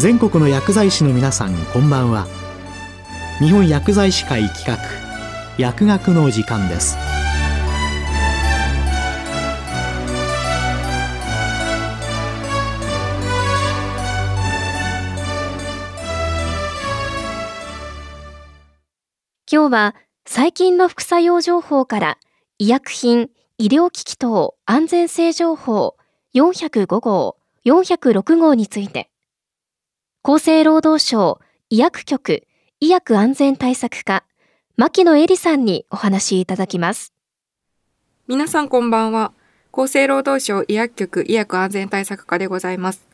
[0.00, 2.26] 全国の薬剤師の皆さんこんばんは。
[3.38, 4.78] 日本薬剤師会企画
[5.58, 6.96] 薬学の時間です。
[19.52, 19.94] 今日は
[20.24, 22.18] 最近の副作用情報から
[22.58, 23.28] 医薬品、
[23.58, 25.98] 医療機器等安全性情報
[26.34, 29.09] 405号、406号について、
[30.22, 32.42] 厚生労働省医薬局
[32.78, 34.22] 医薬安全対策課、
[34.76, 37.14] 牧野恵里さんにお話しいただきます。
[38.28, 39.32] 皆さんこんばんは。
[39.72, 43.08] 厚生労働省医薬局医薬安全対策課でございます。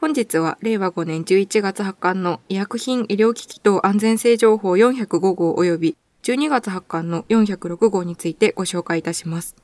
[0.00, 9.54] 本日は令和5年11月発刊の医薬品医療機器等安全性情報405号及び12月発刊の406号についてご紹介いたします。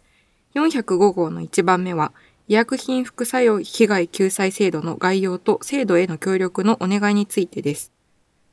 [0.54, 2.12] 405号の1番目は
[2.46, 7.90] 医薬品副作用被害救済制度の概要と制度への協力のお願いについてです。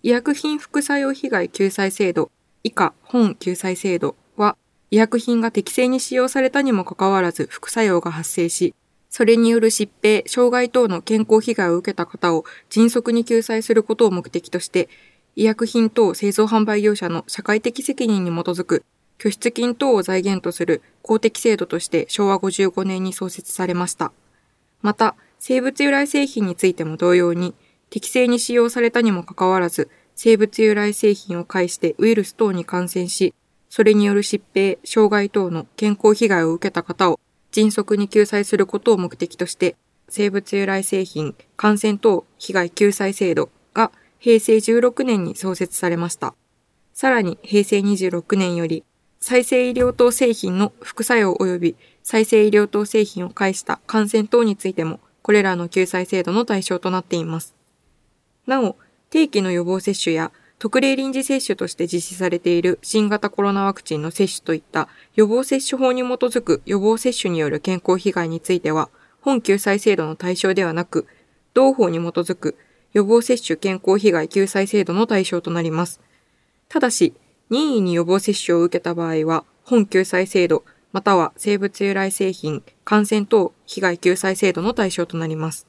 [0.02, 2.32] 医薬品副作用被害救済制度
[2.64, 4.56] 以下本救済制度は
[4.92, 8.74] 医薬品が適正に使用されたにもかかわらず副作用が発生し、
[9.10, 14.88] それによる疾病、障害等の健康被害を受けた方を迅速に救済することを目的として、
[15.36, 18.86] 医薬品等製造販売業者の社会的責任に基づく
[19.18, 24.12] 拠出金等を財源とする公的制度として昭和55年に創設されました。
[24.82, 27.54] また、生物由来製品についても同様に、
[27.90, 33.34] 適正に使用されたにもかかわらず、生物由来製品を介してウイルス等に感染し、
[33.70, 37.20] それによる疾病、障害等の健康被害を受けた方を
[37.52, 39.76] 迅速に救済することを目的として、
[40.10, 46.36] 生物由来製品感染等被害救済制度が平成16年に創設されました。
[46.94, 48.84] さらに平成26年より
[49.22, 57.56] 再生医療等製品の副作用及び再生医療等製品を介した感染等についてもこれらの救済制度の対象となっています。
[58.48, 58.76] なお、
[59.12, 68.90] 定期の予防接種や特例臨時接種として実施されている新型コロナワクチンの接種といった予防接種法に基づく予防接種による健康被害については、
[69.22, 71.06] 本救済制度の対象ではなく、
[71.54, 72.58] 同法に基づく
[72.94, 76.00] 予防接種健康被害救済制度の対象となります。
[76.70, 77.14] ただし、
[77.52, 80.64] 任意に予防接種を受けた場合は、本救済制度、
[80.94, 85.68] または生物由来製品、感染等被害救済制度の対象となります。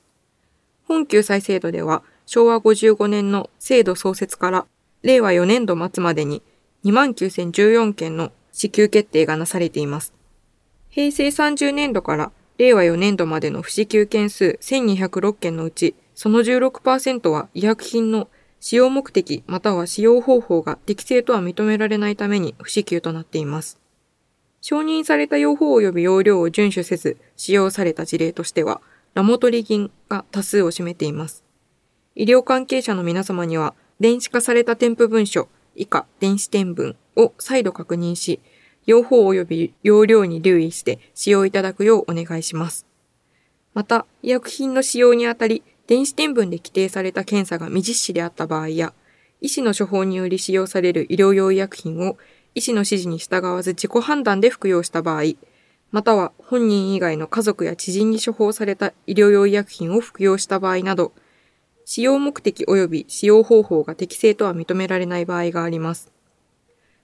[0.86, 4.66] 本救済制度では、昭和55年の制度創設から
[5.02, 6.40] 令和4年度末までに
[6.84, 10.14] 29,014件の支給決定がなされています。
[10.88, 18.28] 平成30年度から令和4年度までの不支給件数1206件のうち、その16%は医薬品の
[18.64, 23.80] 使用目的または使用方法が適正とは認められないために不支給となっています。
[24.60, 28.80] 承認された用法及び容量を遵守せず使用された事例としては、
[29.14, 31.42] ラモトリギンが多数を占めています。
[32.14, 38.38] 医療関係者の皆様には、電子化された添付文書、以下電子添文を再度確認し、
[38.86, 42.86] 用法及び容量に留意して使用いただくようお願いします。
[43.74, 48.94] また、医薬品の使用にあたり、電子添文で規定された検査が未実施であった場合や、
[49.42, 52.16] 医師の処方により使用される医療用医薬品を
[52.54, 55.34] 医師の指示に従わず自己判断で服用した場合、
[55.90, 61.12] または本人以外の家族や知人に処方された医療用医薬品を服用した場合など、
[61.84, 66.10] 使用目的及び使用方法が適正とは認められない場合があります。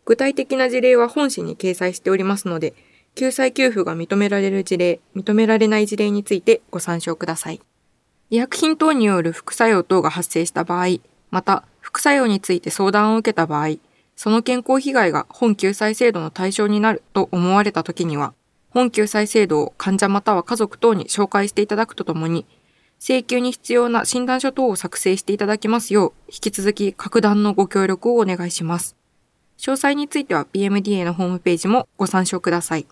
[0.06, 2.72] 具体的な事例は本誌に掲載しておりますので、
[3.14, 7.60] 救済給付が認められる事例、認められない事例についてご参照ください。
[8.30, 10.98] 医薬品等による副作用等が発生した場合、
[11.30, 13.76] また副作用について相談を受けた場合、
[14.16, 18.34] その健康被害が本救済制度の対象になると思われた時には、
[18.70, 22.44] 本救済制度を患者または家族等に紹介していただくとともに、
[23.00, 28.96] 請求に必要な診断書等を作成していただきますよう、引き続き格段のご協力をお願いします。
[29.58, 32.86] 詳細については PMDA のホームページもご参照ください。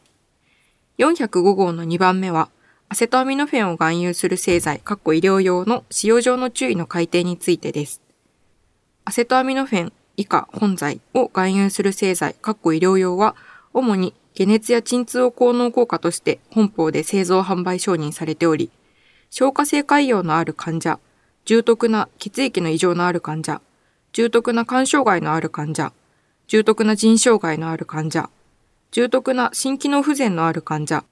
[0.99, 2.49] 405号の2番目は、
[2.89, 8.01] アセトアミノフェンを含有する製剤、医療用の使用上の注意の改定についてです。
[9.05, 13.35] アセトアミノフェン以下本剤を含有する製剤、医療用は、
[13.75, 18.71] 主に解熱や鎮痛を効能効果として本法で製造販売承認されており、
[19.31, 21.01] 消化性潰瘍のある患者、
[21.45, 23.61] 重篤な血液の異常のある患者、
[24.13, 25.93] 重篤な肝障害のある患者、
[26.47, 28.31] 重篤な腎障害のある患者、
[28.93, 31.05] 重篤な心機能不全のある患者、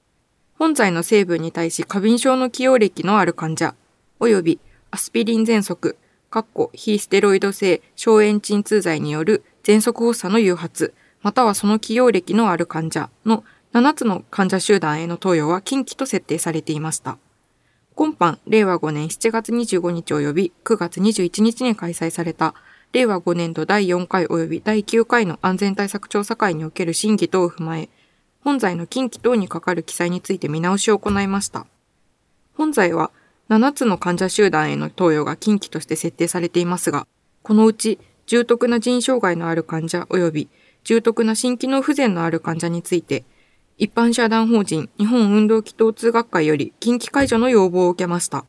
[0.57, 3.75] 本剤の成分に対し過敏症の起用歴のある患者、
[4.19, 4.59] 及び
[4.91, 5.97] アスピリン喘息、
[6.73, 13.43] 非ステロイド性消炎鎮痛剤による喘息発作の誘発、またはその起用歴のある患者の
[13.73, 17.17] 7つの患者集団への投与は近畿と設定されていました。
[17.93, 22.53] 今般、令和5年7月25日及び9月21日に開催された、
[22.93, 27.89] 令和5年度第4回及び第9回の安全対策調査会における審議等を踏まえ、
[28.45, 31.65] 本罪の近畿等にかかる記載について見直しを行いました。
[32.53, 33.11] 本罪は、
[33.49, 37.07] 7つの患者集団への投与が近畿として設定されていますが、
[37.41, 37.97] このうち、
[38.27, 40.49] 重篤な腎障害のある患者及び
[40.83, 43.23] 重篤な心機能不全のある患者について、
[43.79, 48.45] 一般社団法人日本運動機等通学会より近畿解除の要望を受けました。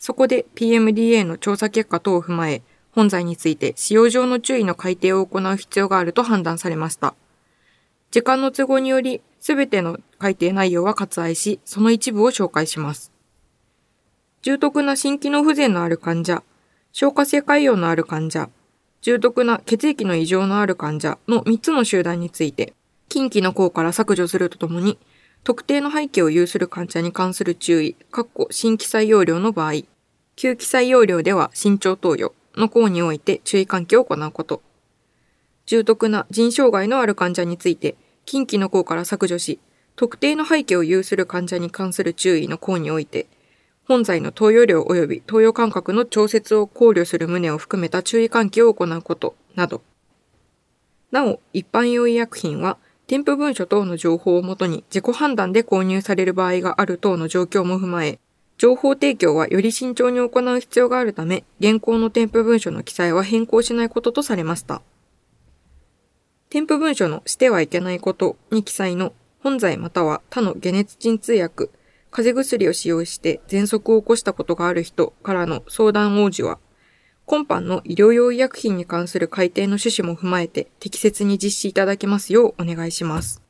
[0.00, 7.14] そこで PMDA の調査結果等を踏まえ、本罪について使用上の注意の改定を行う必要があると判断されました。
[8.16, 13.12] 時間の都合により、すべての改定内容は割愛し、その一部を紹介します。
[14.40, 16.42] 重篤な心機能不全のある患者、
[16.92, 18.48] 消化性潰瘍のある患者、
[19.02, 22.72] 重篤な血液の異常のある患者の3つの集団について、
[23.10, 24.98] 近畿の項から削除するとともに、
[25.44, 29.72] 特定の背景を有する患者に関する注意、括弧新規採用量の場合、
[30.36, 34.62] 旧規採用量では慎重投与の項において注意喚起を行うこと。
[35.66, 37.94] 重篤な腎障害のある患者について、
[38.26, 39.60] 近畿の項から削除し、
[39.94, 43.26] 特定の背景を有する患者に関する注意の項において、
[43.86, 49.80] 本罪の投与量及び投与間隔の調節を考慮する旨を含めた注意喚起を行うことなど。
[51.12, 58.18] なお、一般用医薬品は、添付文書等の情報をもとに自己判断で購入される場合がある等の状況も踏まえ、
[58.58, 64.82] 情報提供はより慎重に行う必要があるため、現行の添付文書の記載は変更しないこととされました。
[66.48, 71.70] 添付文書のしてはいけないことに記載の本罪または他の解熱鎮痛薬、
[72.10, 76.58] 風邪薬を使用して喘息を起こしたことがある人からの相談応じは、
[77.26, 83.42] 今般の医療用医薬品に関する改定の趣旨も踏まえて適切に実施いただけますようお願いします。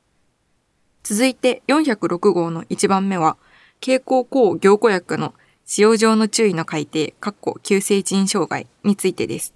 [1.03, 3.37] 続いて406号の1番目は、
[3.81, 5.35] 経口抗凝固薬の
[5.67, 9.56] 使用上の注意の改定、括弧急性腎障害についてです。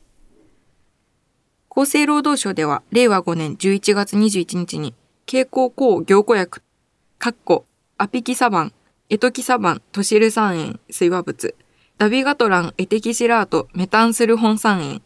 [1.71, 4.95] 厚生労働省では、令和5年11月21日に、
[5.25, 6.63] 経口抗凝固薬、
[7.21, 7.65] 括弧
[7.97, 8.73] アピキサバン
[9.13, 11.57] エトキサバン、トシル酸塩、水和物、
[11.99, 15.03] ダビガトラン、エテキシラート、メタンスルホン酸塩、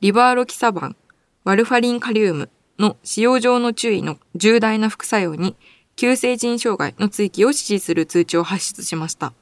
[0.00, 0.96] リバーロキサバン、
[1.42, 5.56] ワルファリンカリウムの使用上の注意の重大な副作用に、
[5.96, 9.32] 急性腎障害の追記を指示する通知を発出しました。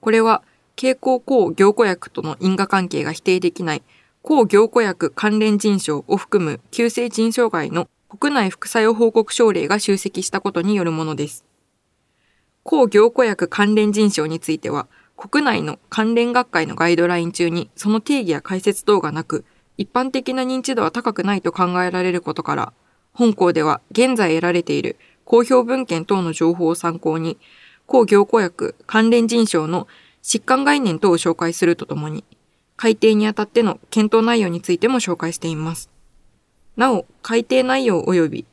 [0.00, 0.42] これは、
[0.76, 3.82] 経口抗凝固薬との因果関係が否定できない
[4.28, 11.44] 抗凝固薬関連腎症を含む急性腎障害の国内副作用報告症例が集積したことによるものです。
[12.64, 19.44] 抗凝固薬関連人症については、国内の関連学会のガイドライン中にその定義や解説等がなく、
[19.76, 22.72] 一般的な認知度は高くないと考えられることから、
[23.12, 27.38] 本校では現在得られている公表文献等の情報を参考に、
[27.86, 29.86] 抗凝固薬関連人症の
[30.24, 32.24] 疾患概念等を紹介するとともに、
[32.76, 35.90] 改定にあたっての検討内容についても紹介しています。
[36.76, 38.46] なお、改定内容及び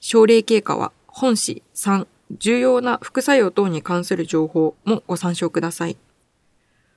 [0.00, 2.06] 症例経過は本誌3
[2.38, 5.96] 重要な副作用等に関する情報もご参照ください。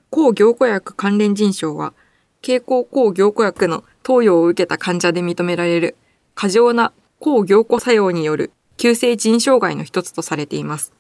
[0.09, 1.93] 抗凝固薬関連腎症は、
[2.41, 5.95] 経口抗凝固薬の投与を受けた患者で認められる
[6.35, 10.93] 過剰な抗凝固作用による急性腎障害の一つとされています。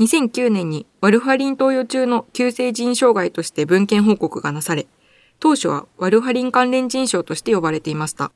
[0.00, 4.86] 2009年にワルファリン投与中の急性腎障害として文献報告がなされ、
[5.40, 8.30] 当初はワルファリン関連腎症として呼ばれていました。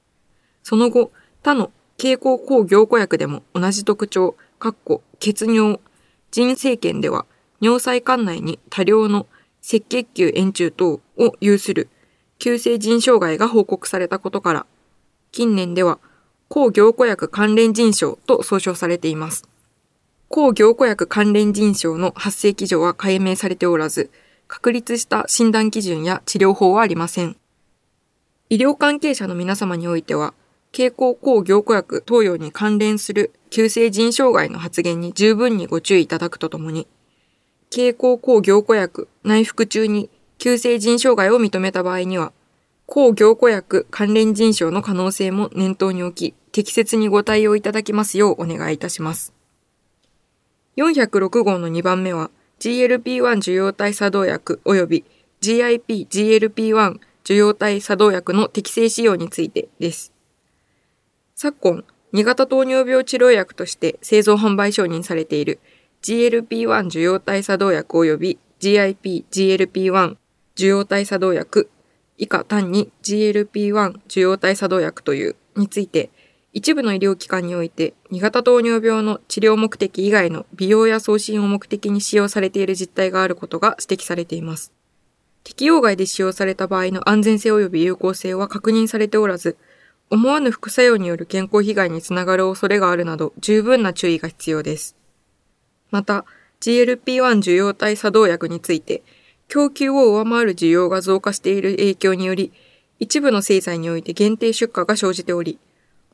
[0.65, 5.79] その後、他の経口抗凝固薬でも同じ特徴、かっこ血尿、
[6.33, 7.27] 腎政権では
[7.61, 9.29] 尿細管内に多量の
[9.63, 11.89] 赤血球円柱等を有する
[12.41, 14.67] 急性腎障害が報告されたことから、
[15.31, 16.01] 近年では
[16.49, 19.52] 抗凝固薬関連腎症と総称されています。
[20.33, 24.11] 抗凝固薬関連腎症の発生基準は解明されておらず、
[24.49, 27.37] 確立した診断基準や治療法はありません。
[28.49, 30.33] 医療関係者の皆様においては、
[30.73, 36.89] 経口抗凝固薬投与に関連する急性腎障害の発言に十分にご注意いただくとともに、
[37.69, 40.09] 経口抗凝固薬内服中に
[40.39, 42.33] 急性腎障害を認めた場合には、
[42.87, 49.35] 抗凝固薬関連腎症の可能性も念頭に置き、適切にご対応いただきますようお願いいたします。
[50.76, 55.05] 406号の2番目は、GLP-1 受容体作動薬及び
[55.43, 60.12] GIP-GLP-1 受容体作動薬の適正使用についてです。
[61.35, 65.61] 昨今、2型糖尿病治療薬として製造販売承認されている
[66.02, 70.17] GLP-1 受容体作動薬及び GIP、GLP-1
[70.55, 71.69] 受容体作動薬
[72.19, 76.11] 以下単に GLP-1 受容体作動薬というについて
[76.55, 84.73] 一部の医療機関において2型糖尿病の治療目的以外の美容や送信を目的に使用されている実態があることが指摘されています。
[85.45, 89.57] 適用外で使用された場合の安全性及び有効性は確認されておらず、
[90.11, 94.95] 思わぬ副作用による健康被害につながる恐れがあるなど十分な注意が必要です。
[95.91, 96.27] また、
[96.61, 99.03] GLP-1 受容体作動薬について、
[99.49, 102.53] 供給を上回る需要が増加している影響により、
[103.01, 105.59] 一部の製剤において限定出荷が生じており、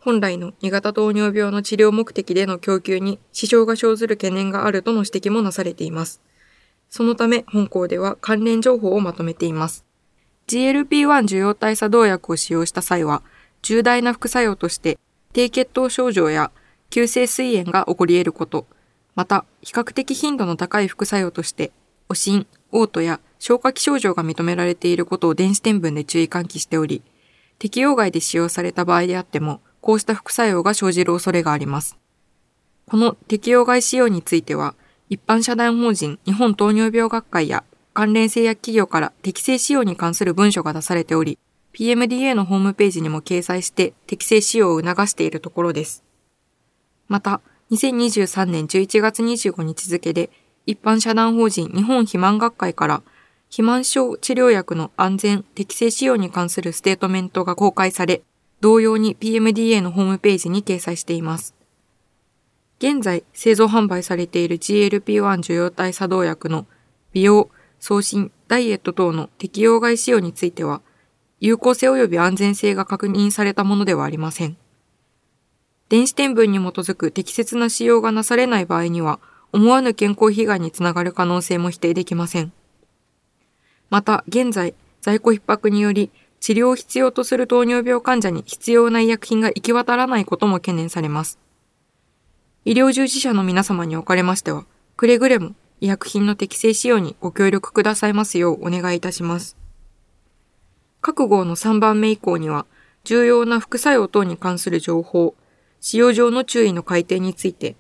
[0.09, 6.23] 本来の2型糖尿病の治療目的での供給に支障が生ずる懸念があるとの指摘もなされています。
[6.89, 9.85] そのため本校では関連情報をまとめています。
[10.47, 13.23] GLP-1 受容体作動薬を使用した際は、
[13.61, 14.99] 重大な副作用として
[15.35, 16.53] 低血糖症状や
[16.89, 18.67] 急性膵炎が起こり得ること、
[19.15, 21.71] また比較的頻度の高い副作用として
[22.09, 27.03] おしん、嘔吐や消化器症状が認められていることを電子天文で注意喚起しており、
[27.59, 31.99] 適用外で使用された場合であっても、こうした副作用が生じる恐れがあります。
[32.87, 34.75] この適用外使用については、
[35.11, 41.39] 一般社団法人日本糖尿病学会や関連製薬企業から適正使用に関する文書が出されており、
[41.73, 46.03] PMDA のホームページにも掲載して適正使用を促しているところです。
[47.09, 50.31] また、2023年11月25日付で
[50.65, 53.03] 一般社団法人日本肥満学会から
[53.47, 58.23] 肥満症治療薬の安全適正使用に関するステートメントが公開され、
[58.61, 61.55] 同様に PMDA のホームページに掲載しています。
[62.79, 66.67] 現在製造販売されている GLP-1 受容体作動薬の
[67.13, 67.51] 美容、
[67.81, 70.81] 送信、ダイエット等の適用外使用については、
[71.41, 74.57] 有効性及び安全性が確認されたものではありません。
[75.89, 79.21] 電子天文に基づく適切な使用がなされない場合には、
[79.53, 82.53] 思わぬ健康被害につながる可能性も否定できません。
[83.89, 86.11] また、現在、在庫逼迫により、
[86.41, 91.39] 治療を必要とする糖尿病患者に必要な医薬品が行き渡らないことも懸念されます。
[92.65, 94.65] 医療従事者の皆様におかれましては、
[94.97, 99.57] くれぐれも医薬品の適正使用にご協力くださいますようお願いいたします。
[101.01, 102.67] 各号の3番目以降には、
[103.05, 105.35] 重要な副作用等に関する情報、
[105.81, 107.77] 使用上の注意の改定について、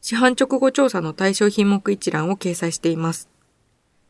[0.00, 3.28] 市販直後調査の対象品目一覧を掲載しています。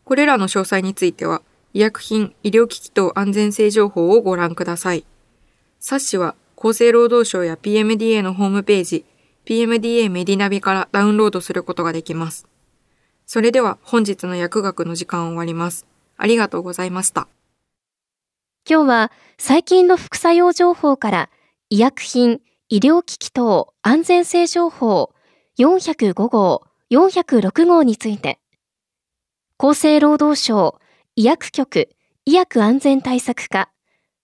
[0.05, 1.43] これらの詳細については、
[1.75, 5.05] 医薬品、医療機器等安全性情報をご覧ください。
[5.81, 9.05] 冊子は厚生労働省や PMDA のホームページ、
[9.45, 12.49] PMDA メディナビからダウンロードすることができます。
[13.27, 15.87] それでは本日の薬学の時間を終わります。
[16.17, 17.29] ありがとうございました。
[18.69, 21.31] 今日は最近の副作用情報から
[21.71, 25.13] 医薬品、医療機器等安全性情報
[25.59, 28.39] 405号、406号について、
[29.59, 30.79] 厚生労働省
[31.19, 31.89] 医薬局
[32.27, 33.73] 医薬安全対策課、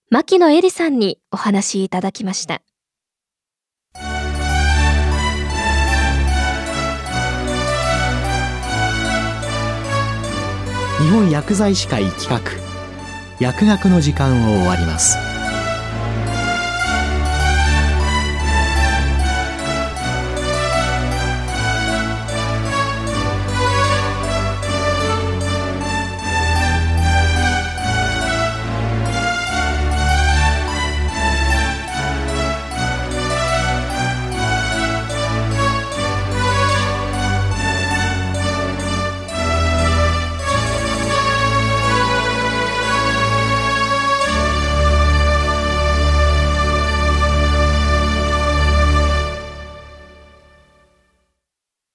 [0.09, 2.61] 牧野恵里さんにお話いただきました。
[11.01, 12.39] 日本薬剤師会企画
[13.41, 15.34] 薬学の時間を終わります。